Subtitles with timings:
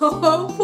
[0.08, 0.59] 我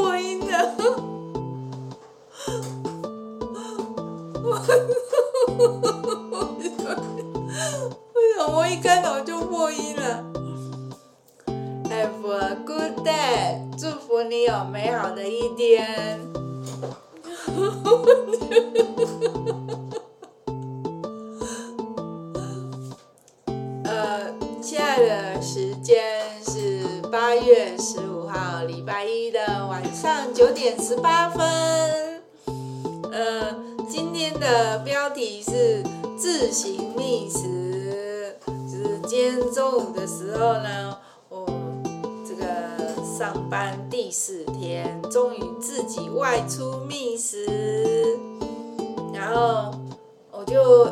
[30.88, 31.42] 十八分。
[33.10, 33.56] 呃，
[33.88, 35.82] 今天的标题是
[36.16, 40.96] 自行觅食，就是今天中午的时候呢，
[41.28, 41.44] 我
[42.24, 48.16] 这个上班第四天，终于自己外出觅食，
[49.12, 49.74] 然后
[50.30, 50.86] 我就。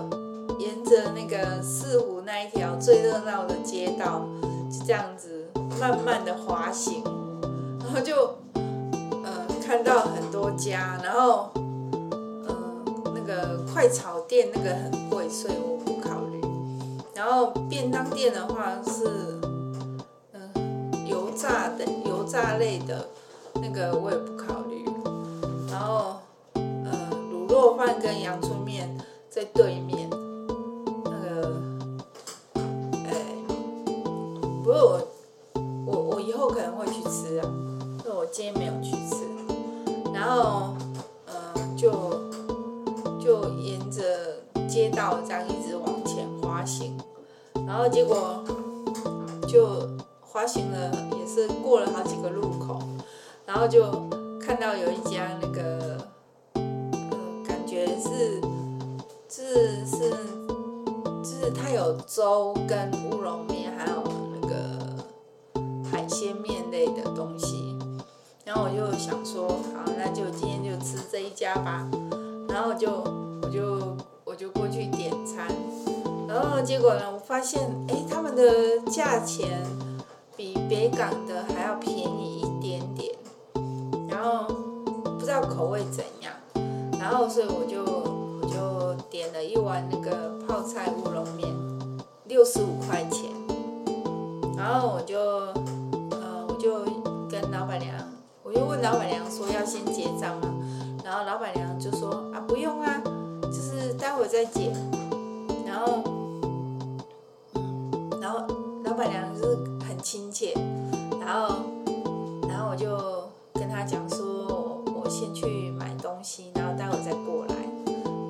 [0.59, 4.25] 沿着那个四湖那一条最热闹的街道，
[4.71, 5.47] 就这样子
[5.79, 7.03] 慢慢的滑行，
[7.81, 8.35] 然后就
[9.67, 12.55] 看到很多家，然后呃
[13.15, 16.39] 那个快炒店那个很贵，所以我不考虑。
[17.15, 19.41] 然后便当店的话是、
[21.09, 23.09] 油炸的油炸类的，
[23.55, 24.85] 那个我也不考虑。
[25.71, 26.17] 然后
[26.53, 26.93] 呃
[27.33, 28.95] 卤肉饭跟阳春面
[29.31, 30.11] 在对面。
[31.05, 31.57] 那个，
[33.07, 33.15] 哎
[34.63, 35.01] 不过
[35.55, 37.49] 我我我以后可能会去吃啊，
[38.03, 39.24] 所以我今天没有去吃。
[40.25, 40.75] 然后
[41.27, 41.35] 呃
[41.77, 41.93] 就
[43.23, 44.03] 就沿着
[44.67, 46.97] 街道这样一直往前滑行，
[47.67, 48.43] 然后结果
[49.47, 49.87] 就
[50.23, 52.79] 滑行了，也是过了好几个路口，
[53.45, 53.85] 然后就
[54.41, 55.99] 看到有一家那个
[56.55, 56.63] 呃
[57.47, 58.41] 感觉是
[59.29, 60.11] 是是
[61.23, 64.03] 就是它有粥跟乌龙面，还有
[64.41, 64.55] 那个
[65.91, 66.09] 海。
[66.09, 67.74] 鲜面类的东西，
[68.45, 71.89] 然后我就想说，好，那就今天就吃这一家吧。
[72.49, 72.91] 然后就
[73.43, 75.49] 我就我就过去点餐，
[76.29, 79.63] 然后结果呢，我发现，哎，他们的价钱
[80.37, 83.15] 比北港的还要便宜一点点。
[84.09, 84.47] 然后
[85.19, 86.33] 不知道口味怎样，
[87.01, 91.49] 然后所以我就我就点了一碗那个泡菜乌龙面，
[92.29, 93.34] 六十五块钱。
[98.85, 100.55] 老板娘说要先结账吗？
[101.03, 103.01] 然后老板娘就说啊不用啊，
[103.45, 104.71] 就是待会再结。
[105.67, 106.03] 然后，
[108.21, 108.41] 然后
[108.85, 109.57] 老板娘就是
[109.89, 110.53] 很亲切，
[111.19, 111.57] 然后，
[112.47, 112.95] 然后我就
[113.55, 117.55] 跟他讲说，我先去买东西，然后待会再过来。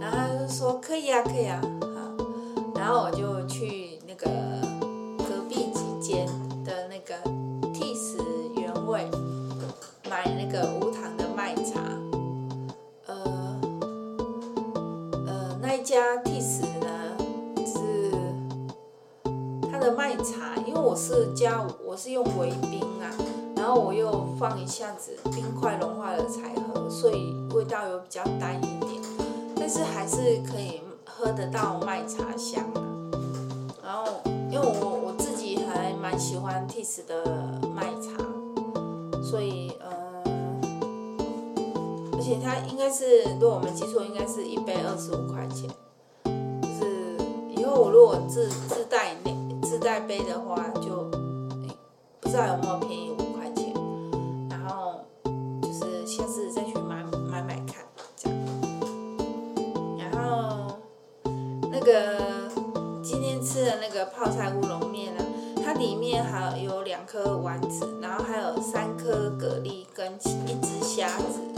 [0.01, 2.25] 然后他就说可以啊，可以啊，好。
[2.77, 3.44] 然后我就
[15.95, 16.41] 加 t
[16.81, 17.17] 呢
[17.65, 18.11] 是
[19.71, 23.07] 它的麦茶，因为我是加我是用微冰啊，
[23.55, 29.01] 然后我又放一下子冰块融化了才喝，所以味道有比较淡一点，
[29.55, 32.34] 但是还是可以喝得到麦茶
[42.85, 45.71] 该是，如果我没记错，应该是一杯二十五块钱。
[46.61, 47.17] 就是
[47.57, 51.09] 以后我如果自自带那自带杯的话，就
[52.21, 53.73] 不知道有没有便宜五块钱。
[54.51, 55.01] 然后
[55.63, 58.39] 就是下次再去买买买看，这样。
[59.99, 60.77] 然后
[61.73, 62.51] 那个
[63.03, 65.25] 今天吃的那个泡菜乌龙面呢，
[65.65, 70.13] 它里面还有两颗丸子，然后还有三颗蛤蜊跟
[70.47, 71.54] 一只虾子。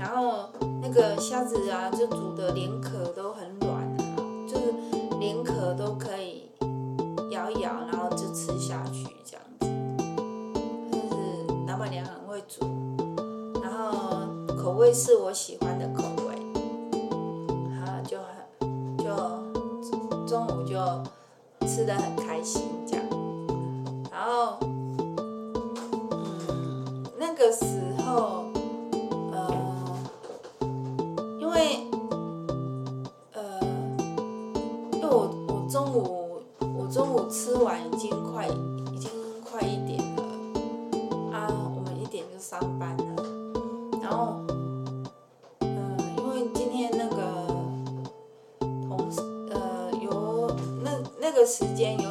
[0.00, 0.48] 然后
[0.80, 4.16] 那个虾子啊，就煮的连壳都很软啊，
[4.48, 4.72] 就是
[5.18, 6.50] 连壳都可以
[7.30, 9.66] 咬一咬，然后就吃下去这样子。
[10.90, 12.66] 就是老板娘很会煮，
[13.62, 14.26] 然后
[14.56, 16.34] 口味是我喜欢的口味，
[17.70, 20.78] 然后就很就中午就
[21.68, 22.62] 吃得很开心
[51.40, 52.09] 个时间有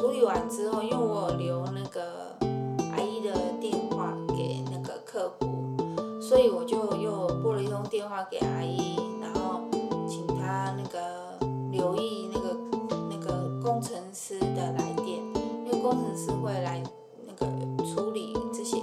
[0.00, 2.34] 处理完之后，因为我有留那个
[2.92, 5.76] 阿姨的电话给那个客服，
[6.22, 9.60] 所以我就又拨了一通电话给阿姨，然后
[10.08, 11.38] 请她那个
[11.70, 12.56] 留意那个
[13.10, 15.18] 那个工程师的来电，
[15.66, 16.82] 因为工程师会来
[17.26, 17.46] 那个
[17.84, 18.78] 处理这些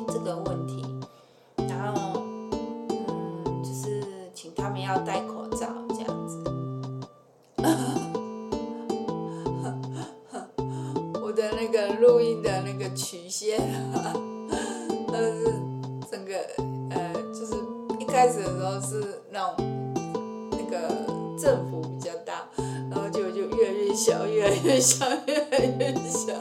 [12.97, 13.59] 曲线
[13.93, 14.11] 啊，
[15.13, 15.53] 呃，是
[16.09, 16.33] 整个
[16.89, 17.53] 呃，就是
[17.99, 19.53] 一开始的时候是那种
[20.49, 20.89] 那个
[21.37, 22.49] 振幅比较大，
[22.89, 26.33] 然后就就越来越小，越来越小，越来越小。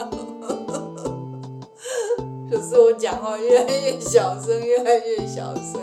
[2.49, 5.77] 可是我讲话越来越小声，越来越小声。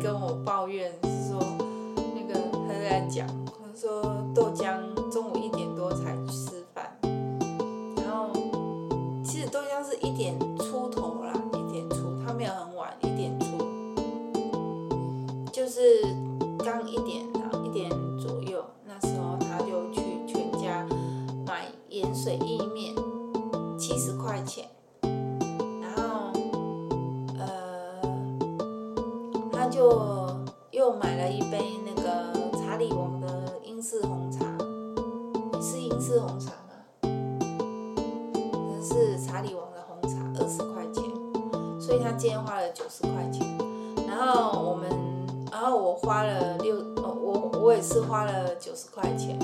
[0.00, 1.40] 跟我抱怨，是说
[1.96, 4.02] 那个他在讲，他说
[4.34, 4.78] 豆浆
[42.30, 43.46] 花了九十块钱。
[44.06, 44.88] 然后我们，
[45.50, 49.38] 然后我花了六，我我也是花了九十块钱。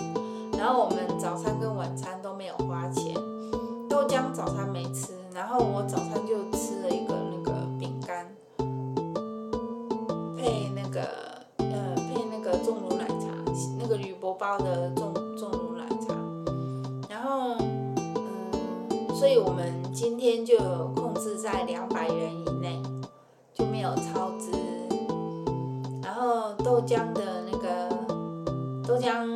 [29.08, 29.26] 江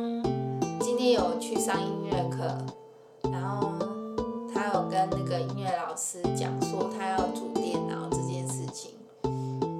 [0.79, 2.43] 今天有去上音乐课，
[3.31, 3.71] 然后
[4.53, 8.91] 他有跟那个音乐老师讲说他要组电脑这件事情，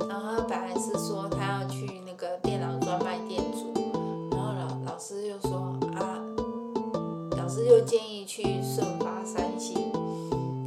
[0.09, 3.71] 然后他本来是说他要去那个电脑专卖店组。
[4.31, 6.17] 老老师就说啊，
[7.37, 9.75] 老师就建议去顺发山西，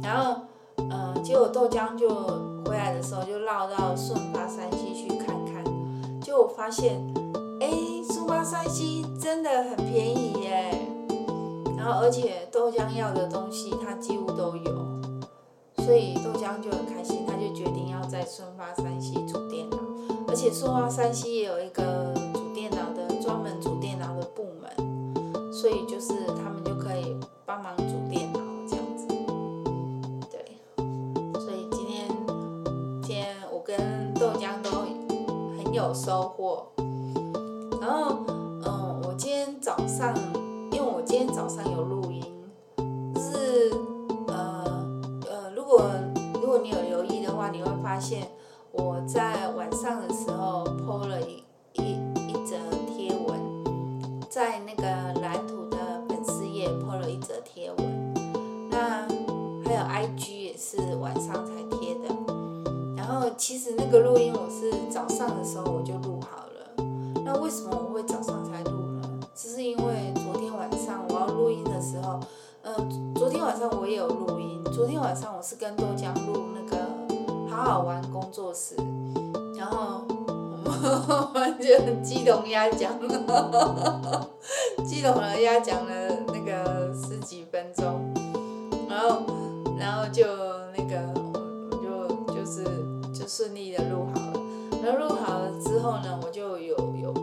[0.01, 0.39] 然后，
[0.89, 2.07] 呃，结果豆浆就
[2.63, 5.65] 回来的时候就绕到顺发山西去看看，
[6.21, 7.05] 就我发现，
[7.59, 7.67] 哎，
[8.37, 10.87] 发山西真的很便宜耶，
[11.75, 19.77] 然后而且豆浆要的东西它几乎都有，所以豆浆就很开心，他就决定要在顺发山西组电脑，
[20.27, 28.39] 而且顺发山西也有一个组电脑的专门组电脑的部门，所以就是他们就可以帮忙组电脑
[28.69, 29.07] 这样子。
[30.29, 30.45] 对，
[31.39, 32.07] 所以今天
[33.01, 34.85] 天我跟豆浆都
[35.57, 36.67] 很有收获。
[37.79, 38.17] 然后，
[39.97, 40.13] 上，
[40.71, 42.23] 因为我今天早上有录音，
[43.15, 43.71] 就是
[44.27, 44.63] 呃
[45.27, 45.89] 呃，如果
[46.35, 48.29] 如果你有留意的话，你会发现
[48.71, 51.93] 我在晚上的时候 po 了一一
[52.27, 53.39] 一则贴文。
[54.29, 54.83] 在那个
[55.19, 55.77] 蓝图的
[56.07, 58.13] 粉丝页 po 了一则贴文，
[58.69, 59.07] 那
[59.65, 62.15] 还有 IG 也是晚上才贴的。
[62.95, 66.85] 然后其实那个录音我是早上的时候我就录好了。
[67.25, 68.36] 那为什么我会早上
[73.15, 74.63] 昨天晚上我也有录音。
[74.73, 76.77] 昨天晚上我是跟豆浆录那个
[77.49, 78.75] 好好玩工作室，
[79.55, 80.03] 然后。
[80.69, 82.91] 我们就很激动鸭讲，
[84.85, 85.91] 激动了鸭讲了
[86.27, 88.13] 那个十几分钟，
[88.87, 89.21] 然后
[89.79, 90.27] 然后就
[90.77, 92.63] 那个我就就是
[93.13, 94.39] 就顺利的录好了，
[94.83, 97.13] 然后录好了之后呢，我就有有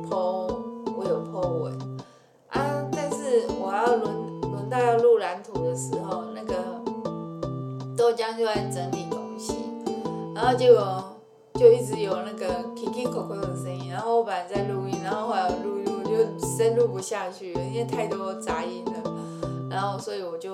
[4.70, 6.54] 到要录蓝图的时候，那个
[7.96, 9.54] 豆浆就在整理东西，
[10.34, 11.10] 然后结果。
[11.56, 18.92] 就一直有那个 kiki koko 的声音，然后我本来在录音，然后后来录一录就深录不下去了，因为太多杂音了。
[19.70, 20.52] 然后所以我就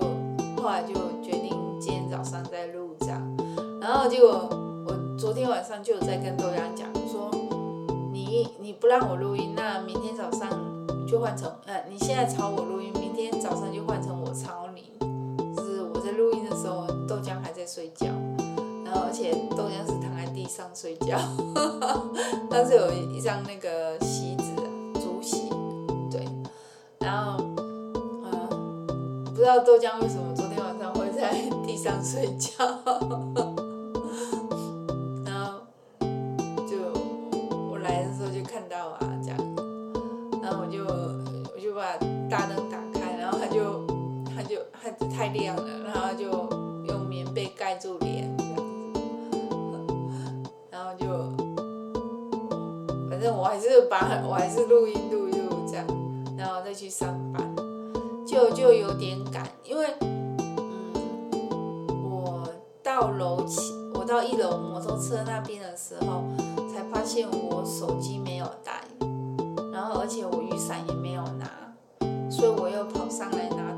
[0.59, 3.37] 后来就决定今天早上再录这样，
[3.81, 4.47] 然后结果
[4.87, 7.31] 我昨天晚上就有在跟豆浆讲说，
[8.13, 10.51] 你你不让我录音，那明天早上
[11.11, 14.93] 就换成呃你现在吵我录音，明天早上就换成我吵你，
[15.57, 18.07] 就是我在录音的时候豆浆还在睡觉，
[18.85, 21.19] 然后而且豆浆是躺在地上睡觉，
[22.49, 24.45] 但是有一张那个席子
[24.95, 25.49] 竹席，
[26.09, 26.25] 对，
[27.01, 27.45] 然后。
[29.25, 31.33] 不知道豆浆为什么昨天晚上会在
[31.67, 32.63] 地上睡觉，
[45.31, 46.31] 亮了，然后就
[46.87, 48.29] 用棉被盖住脸，
[50.71, 51.07] 然后就
[53.09, 55.87] 反正我还是把我还是录音录一录这样，
[56.37, 57.41] 然后再去上班。
[58.27, 62.49] 就就有点赶，因为嗯，我
[62.81, 66.23] 到楼起，我到一楼摩托车那边的时候，
[66.73, 68.85] 才发现我手机没有带，
[69.73, 71.51] 然后而且我雨伞也没有拿，
[72.31, 73.70] 所以我又跑上来拿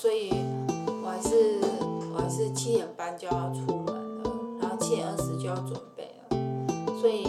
[0.00, 0.30] 所以
[1.04, 1.60] 我还是
[2.14, 6.38] 我还是七点半就要出门了，然后七点二十就要准备了，
[6.98, 7.28] 所以，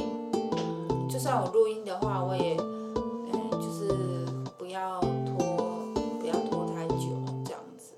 [1.10, 3.94] 就算我录音的话，我也，就是
[4.58, 5.38] 不要拖，
[6.18, 7.10] 不要拖太久
[7.44, 7.94] 这样子。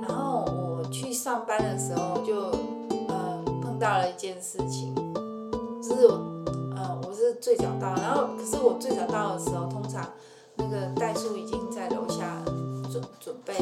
[0.00, 2.34] 然后我去上班的时候就
[3.08, 4.94] 呃碰到了一件事情。
[5.82, 6.14] 就是我，
[6.74, 10.02] 呃，我是最早到，然后可是我最早到的时候，通常
[10.56, 12.54] 那个代数已经在楼下了
[13.28, 13.52] 准备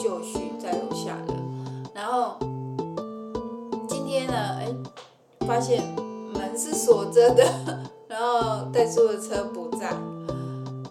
[0.00, 1.34] 就绪在楼下了。
[1.92, 2.36] 然后
[3.88, 4.72] 今天呢，哎，
[5.40, 5.82] 发现
[6.32, 7.44] 门是锁着的，
[8.06, 9.88] 然后代书的车不在，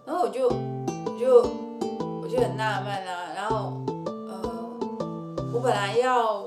[0.05, 1.49] 然后我就我就
[2.21, 3.31] 我就很纳闷啊。
[3.33, 3.71] 然后
[4.27, 4.41] 呃，
[5.53, 6.45] 我本来要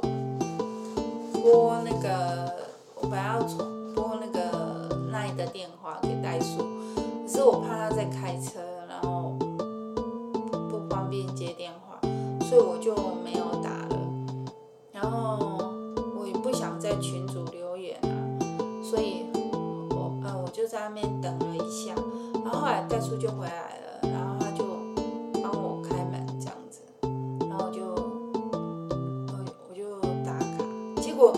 [1.33, 2.53] 拨那个，
[3.01, 3.73] 我本来要从。
[5.35, 6.59] 的电话给代书，
[6.95, 8.61] 可是我怕他在开车，
[23.19, 24.65] 就回来了，然后他就
[25.41, 26.81] 帮我开门这样子，
[27.49, 31.33] 然后就我我就打卡，结果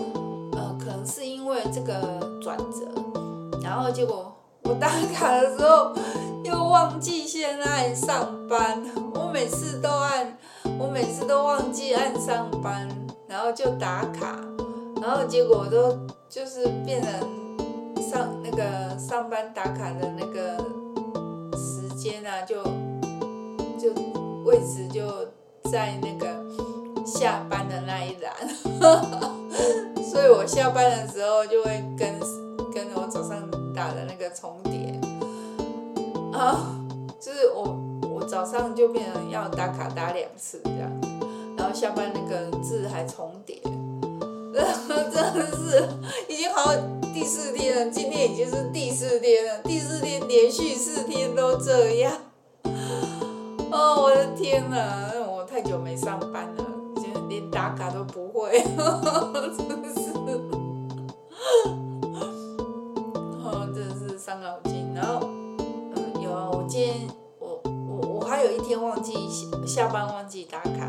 [0.52, 2.88] 呃可能是因为这个转折。
[3.62, 5.92] 然后结果我打卡的时候
[6.44, 8.82] 又忘记先按上班，
[9.14, 10.38] 我每次都按，
[10.78, 12.88] 我每次都忘记按上班，
[13.28, 14.38] 然后就打卡，
[15.02, 15.98] 然后结果都
[16.30, 17.12] 就是变成
[18.00, 20.64] 上那个上班打卡的那个
[22.04, 22.62] 间啊，就
[23.78, 23.90] 就
[24.44, 25.10] 位置就
[25.70, 26.26] 在那个
[27.06, 28.34] 下班的那一栏，
[30.04, 32.20] 所以我下班的时候就会跟
[32.74, 33.48] 跟我早上。
[33.74, 35.00] 打的那个重叠
[36.32, 36.78] 啊，
[37.18, 37.76] 就是我
[38.08, 40.88] 我早上就变成要打卡打两次这样，
[41.58, 43.60] 然后下班那个字还重叠，
[45.10, 45.88] 真的是
[46.28, 46.72] 已经好
[47.12, 52.12] 第四天了，今天已经是第四天了，第四天连续四天都这样，
[53.72, 56.64] 哦，我的天哪，我太久没上班了，
[56.96, 58.62] 现在连打卡都不会，
[59.58, 60.04] 真的是。
[64.16, 67.06] 伤脑筋，然后，嗯，有啊，我今天
[67.38, 69.12] 我我我还有一天忘记
[69.66, 70.83] 下班忘记打卡。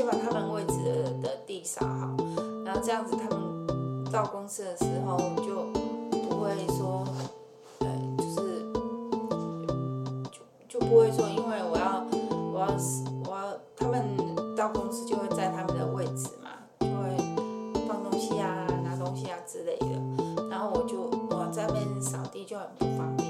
[0.00, 0.78] 就把他们位置
[1.22, 2.16] 的地扫好
[2.64, 5.64] 然后这样子他们到公司的时候就
[6.10, 7.04] 不会说
[8.16, 8.62] 就是
[10.66, 12.02] 就不会说因为我要
[12.50, 12.76] 我要
[13.28, 14.02] 我要他们
[14.56, 16.48] 到公司就会在他们的位置嘛
[16.80, 19.86] 就会放东西啊拿东西啊之类的。
[20.48, 23.29] 然后我就我在边扫地就很不方便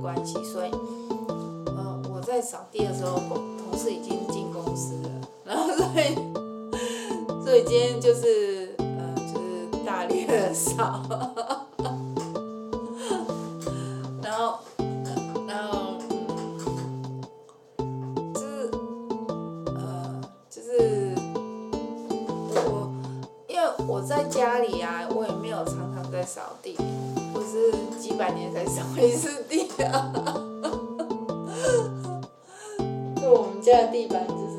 [0.00, 0.70] 关系，所以，
[1.66, 5.10] 嗯，我在扫地的时候，同同事已经进公司了，
[5.44, 6.14] 然后所以，
[7.44, 11.02] 所以今天就是，嗯，就是大力的扫，
[14.22, 14.58] 然后，
[15.46, 15.98] 然后，
[18.34, 18.70] 就是，
[19.66, 21.14] 呃，就是
[22.54, 22.90] 我，
[23.48, 26.76] 因为我在家里啊，我也没有常常在扫地，
[27.34, 29.44] 我是几百年才扫一次。
[29.86, 30.32] 哈哈哈
[30.62, 30.70] 哈
[31.46, 32.20] 哈！
[33.16, 34.57] 那我们家的地板就是。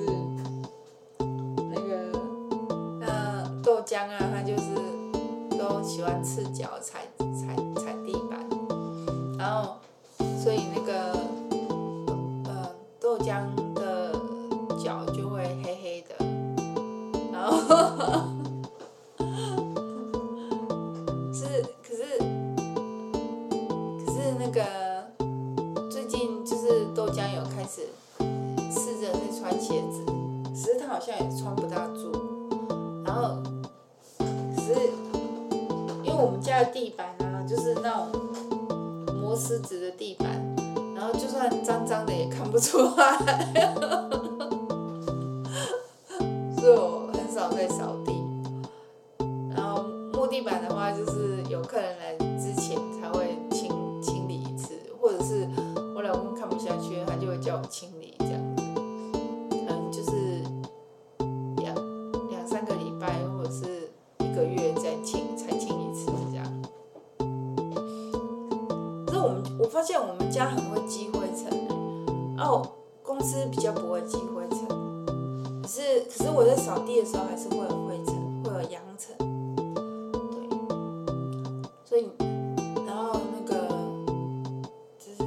[27.11, 27.89] 将有开始
[28.71, 30.05] 试着在穿鞋子
[30.53, 32.11] 只是他好像也穿不大住
[33.05, 33.41] 然后
[34.55, 34.73] 只是
[36.03, 38.09] 因为我们家的地板啊就是那种
[39.21, 40.27] 磨石子的地板
[40.95, 43.17] 然后就算脏脏的也看不出来。
[46.59, 47.95] 所以我很少在扫
[73.23, 74.67] 是比较不会积灰尘，
[75.61, 79.15] 可是可是我在扫地的时候还是会有灰尘，会有扬尘，
[80.31, 80.49] 对，
[81.85, 82.09] 所以
[82.85, 83.67] 然后那个
[84.97, 85.23] 就是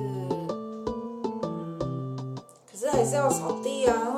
[1.42, 2.36] 嗯，
[2.70, 4.11] 可是还是要扫地啊。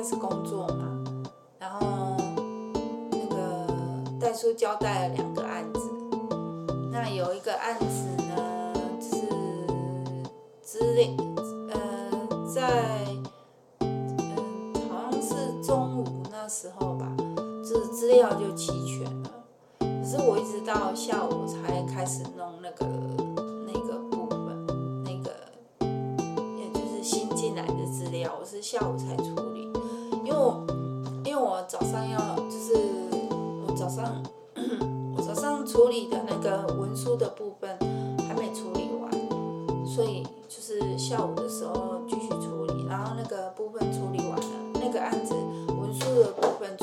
[0.00, 1.04] 开始工作嘛，
[1.58, 2.16] 然后
[3.10, 3.66] 那个
[4.18, 5.80] 戴叔交代了两个案子，
[6.90, 8.09] 那有一个案子。
[44.92, 45.32] 这个案子
[45.68, 46.76] 文书的部分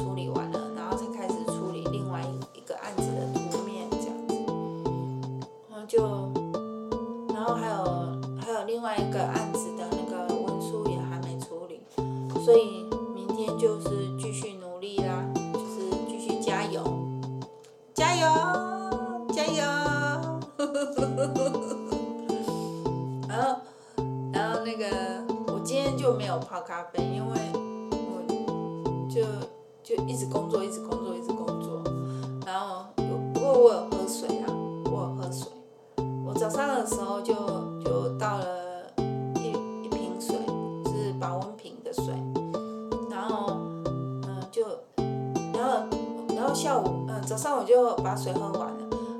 [46.58, 48.78] 下午嗯早上我就把水喝完了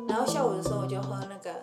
[0.10, 1.57] 然后下午的时候我就喝那个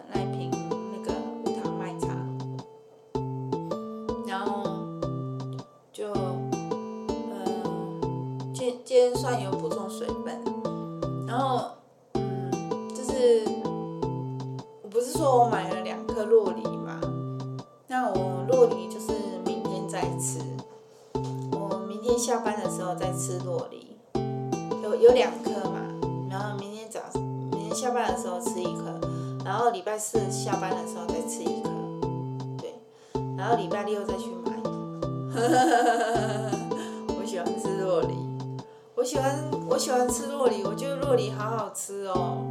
[39.66, 42.46] 我喜欢吃洛梨，我觉得洛梨好好吃哦，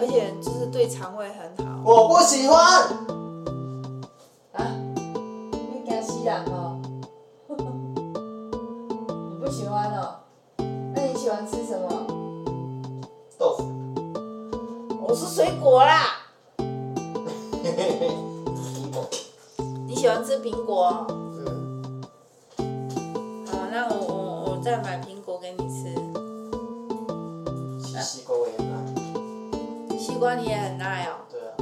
[0.00, 1.80] 而且就是对肠胃很好。
[1.84, 2.58] 我不喜欢。
[4.52, 4.66] 啊？
[4.96, 6.80] 你惊死人哦？
[9.30, 10.16] 你不喜欢哦？
[10.94, 11.88] 那你喜欢吃什么？
[13.38, 13.70] 豆腐。
[15.06, 16.26] 我是水果啦。
[17.86, 19.08] 苹果。
[19.86, 21.06] 你喜欢吃苹果？
[21.08, 22.02] 嗯。
[23.46, 25.17] 好，那我我我再买苹
[30.18, 31.22] 西瓜你也很爱哦。
[31.30, 31.54] 对啊。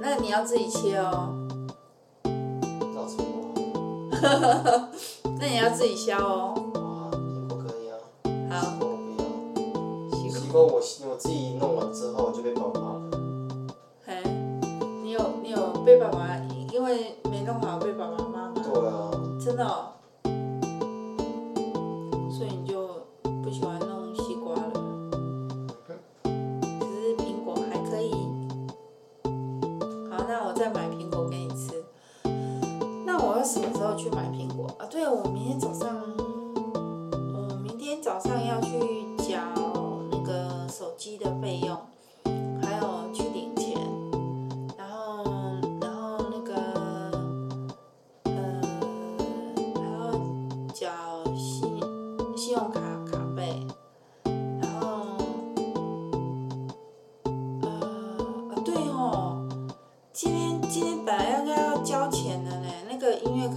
[0.00, 1.34] 那你要自己切哦。
[2.24, 3.52] 老吃苹
[5.38, 6.54] 那你要自己削哦。
[6.56, 8.00] 哇，苹果可以啊。
[8.48, 8.56] 好。
[8.62, 9.26] 西瓜不要。
[10.16, 13.02] 西瓜我我自己弄完之后就被爸爸了。
[14.06, 14.14] 嘿，
[15.02, 16.38] 你有你有被爸爸
[16.72, 18.54] 因为没弄好被爸爸骂吗？
[18.64, 19.10] 对啊。
[19.38, 19.92] 真的哦。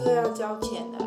[0.07, 1.06] 都要交钱的，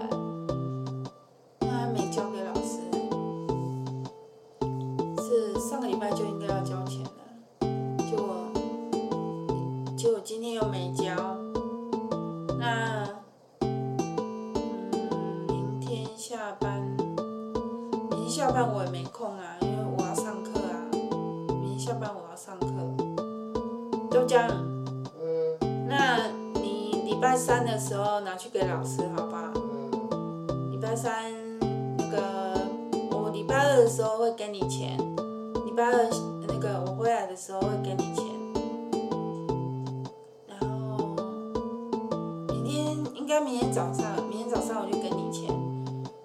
[43.31, 45.49] 该明天早上，明天早上我就给你钱。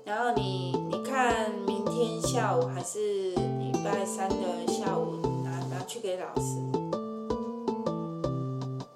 [0.04, 3.00] 然后你你看明天下午还是
[3.60, 6.58] 礼拜三的下午拿拿去给老师。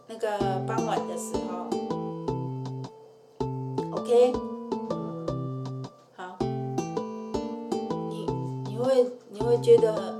[0.07, 1.69] 那个傍晚的时候
[3.91, 4.33] ，OK。
[6.15, 6.35] 好，
[8.09, 8.25] 你
[8.65, 10.18] 你会你会觉得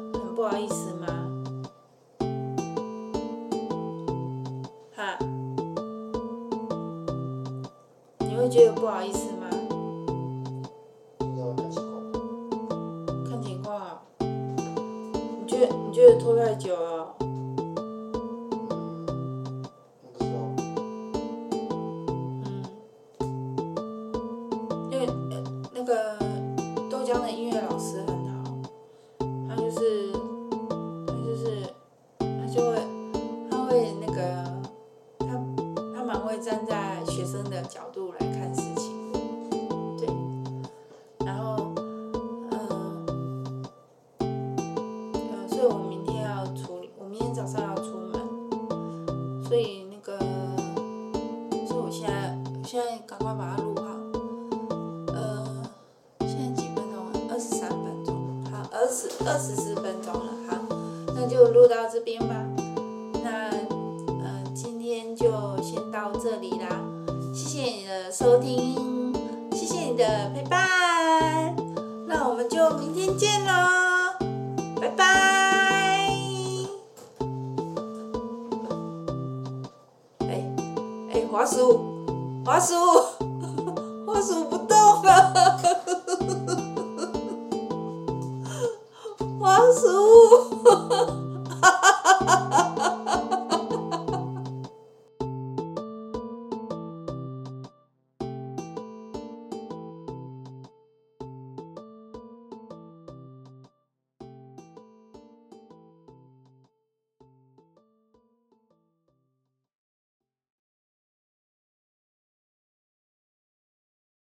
[59.29, 60.57] 二十四分钟了，好，
[61.13, 62.35] 那就录到这边吧。
[63.23, 63.51] 那
[64.23, 65.27] 呃，今天就
[65.61, 66.67] 先到这里啦，
[67.31, 69.13] 谢谢你的收听，
[69.51, 71.55] 谢谢你的陪伴，
[72.07, 74.17] 那我们就明天见喽，
[74.81, 75.05] 拜拜。
[80.21, 80.43] 哎
[81.13, 82.03] 哎，滑鼠，
[82.43, 82.73] 滑鼠。
[84.07, 85.98] 滑鼠不动了，
[89.73, 91.18] 食物